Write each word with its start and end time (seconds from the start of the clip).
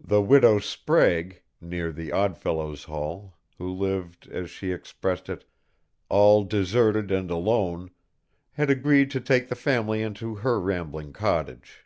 The 0.00 0.22
widow 0.22 0.60
Sprague, 0.60 1.42
near 1.60 1.92
the 1.92 2.10
Odd 2.10 2.38
Fellows' 2.38 2.84
Hall, 2.84 3.34
who 3.58 3.70
lived, 3.70 4.26
as 4.28 4.48
she 4.50 4.72
expressed 4.72 5.28
it, 5.28 5.44
"all 6.08 6.42
deserted 6.42 7.10
and 7.10 7.30
alone," 7.30 7.90
had 8.52 8.70
agreed 8.70 9.10
to 9.10 9.20
take 9.20 9.50
the 9.50 9.54
family 9.54 10.00
into 10.00 10.36
her 10.36 10.58
rambling 10.58 11.12
cottage. 11.12 11.84